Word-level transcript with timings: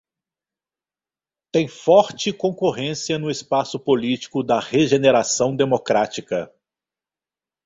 Tem 1.53 1.67
forte 1.67 2.33
concorrência 2.33 3.19
no 3.19 3.29
espaço 3.29 3.79
político 3.79 4.41
da 4.41 4.59
regeneração 4.59 5.55
democrática. 5.55 6.51